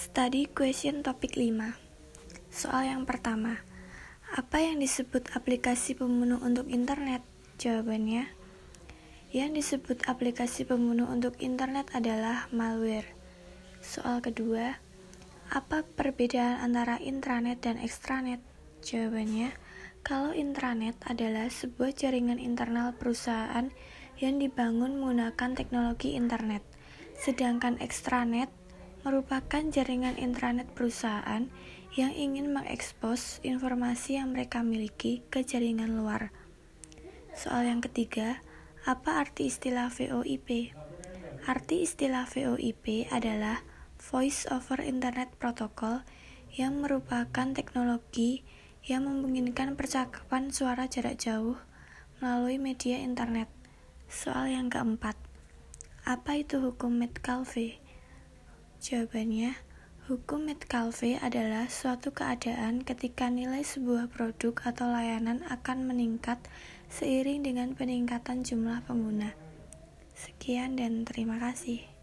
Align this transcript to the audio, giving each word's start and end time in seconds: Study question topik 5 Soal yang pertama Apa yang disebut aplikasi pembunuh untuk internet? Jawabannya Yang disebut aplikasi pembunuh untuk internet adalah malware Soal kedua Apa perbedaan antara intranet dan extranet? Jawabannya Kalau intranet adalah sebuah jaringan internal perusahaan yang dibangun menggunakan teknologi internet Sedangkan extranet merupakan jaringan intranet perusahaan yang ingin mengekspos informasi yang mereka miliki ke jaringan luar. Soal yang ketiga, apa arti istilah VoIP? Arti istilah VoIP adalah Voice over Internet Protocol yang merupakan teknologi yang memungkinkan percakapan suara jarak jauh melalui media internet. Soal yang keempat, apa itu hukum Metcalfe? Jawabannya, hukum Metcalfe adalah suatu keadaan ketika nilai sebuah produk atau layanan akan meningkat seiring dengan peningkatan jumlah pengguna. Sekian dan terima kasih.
Study 0.00 0.48
question 0.48 1.04
topik 1.04 1.36
5 1.36 1.76
Soal 2.48 2.88
yang 2.88 3.04
pertama 3.04 3.60
Apa 4.32 4.64
yang 4.64 4.80
disebut 4.80 5.28
aplikasi 5.36 5.92
pembunuh 5.92 6.40
untuk 6.40 6.72
internet? 6.72 7.20
Jawabannya 7.60 8.24
Yang 9.28 9.50
disebut 9.60 10.08
aplikasi 10.08 10.64
pembunuh 10.64 11.04
untuk 11.04 11.36
internet 11.36 11.92
adalah 11.92 12.48
malware 12.48 13.12
Soal 13.84 14.24
kedua 14.24 14.80
Apa 15.52 15.84
perbedaan 15.84 16.64
antara 16.64 16.96
intranet 16.96 17.60
dan 17.60 17.76
extranet? 17.76 18.40
Jawabannya 18.80 19.52
Kalau 20.00 20.32
intranet 20.32 20.96
adalah 21.04 21.52
sebuah 21.52 21.92
jaringan 21.92 22.40
internal 22.40 22.96
perusahaan 22.96 23.68
yang 24.16 24.40
dibangun 24.40 24.96
menggunakan 24.96 25.52
teknologi 25.52 26.16
internet 26.16 26.64
Sedangkan 27.20 27.76
extranet 27.84 28.48
merupakan 29.02 29.62
jaringan 29.72 30.20
intranet 30.20 30.68
perusahaan 30.76 31.48
yang 31.96 32.12
ingin 32.14 32.54
mengekspos 32.54 33.42
informasi 33.42 34.20
yang 34.20 34.30
mereka 34.30 34.62
miliki 34.62 35.26
ke 35.32 35.42
jaringan 35.42 35.98
luar. 35.98 36.30
Soal 37.34 37.66
yang 37.66 37.82
ketiga, 37.82 38.44
apa 38.84 39.20
arti 39.20 39.50
istilah 39.50 39.90
VoIP? 39.90 40.76
Arti 41.48 41.82
istilah 41.82 42.28
VoIP 42.28 43.08
adalah 43.10 43.64
Voice 44.00 44.48
over 44.48 44.80
Internet 44.80 45.32
Protocol 45.36 46.04
yang 46.54 46.80
merupakan 46.80 47.52
teknologi 47.52 48.44
yang 48.84 49.04
memungkinkan 49.04 49.76
percakapan 49.76 50.48
suara 50.48 50.88
jarak 50.88 51.20
jauh 51.20 51.60
melalui 52.20 52.56
media 52.56 53.00
internet. 53.00 53.48
Soal 54.08 54.52
yang 54.52 54.72
keempat, 54.72 55.16
apa 56.08 56.40
itu 56.40 56.60
hukum 56.60 56.96
Metcalfe? 56.96 57.89
Jawabannya, 58.80 59.60
hukum 60.08 60.48
Metcalfe 60.48 61.20
adalah 61.20 61.68
suatu 61.68 62.16
keadaan 62.16 62.80
ketika 62.80 63.28
nilai 63.28 63.60
sebuah 63.60 64.08
produk 64.08 64.56
atau 64.72 64.88
layanan 64.88 65.44
akan 65.52 65.84
meningkat 65.84 66.40
seiring 66.88 67.44
dengan 67.44 67.76
peningkatan 67.76 68.40
jumlah 68.40 68.80
pengguna. 68.88 69.36
Sekian 70.16 70.80
dan 70.80 71.04
terima 71.04 71.36
kasih. 71.36 71.99